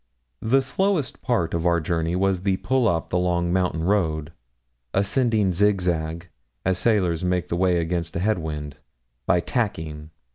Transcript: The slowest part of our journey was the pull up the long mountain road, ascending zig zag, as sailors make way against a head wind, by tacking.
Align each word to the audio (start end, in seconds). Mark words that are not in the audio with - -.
The 0.41 0.63
slowest 0.63 1.21
part 1.21 1.53
of 1.53 1.67
our 1.67 1.79
journey 1.79 2.15
was 2.15 2.41
the 2.41 2.57
pull 2.57 2.87
up 2.87 3.11
the 3.11 3.19
long 3.19 3.53
mountain 3.53 3.83
road, 3.83 4.33
ascending 4.95 5.53
zig 5.53 5.79
zag, 5.79 6.27
as 6.65 6.79
sailors 6.79 7.23
make 7.23 7.51
way 7.51 7.77
against 7.77 8.15
a 8.15 8.19
head 8.19 8.39
wind, 8.39 8.77
by 9.27 9.41
tacking. 9.41 10.09